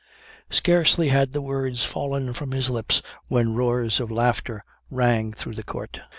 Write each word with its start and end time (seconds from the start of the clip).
Scarcely 0.49 1.09
had 1.09 1.31
the 1.31 1.43
words 1.43 1.85
fallen 1.85 2.33
from 2.33 2.53
his 2.53 2.71
lips, 2.71 3.03
when 3.27 3.53
roars 3.53 3.99
of 3.99 4.09
laughter 4.09 4.63
rang 4.89 5.31
through 5.31 5.53
the 5.53 5.61
court. 5.63 5.99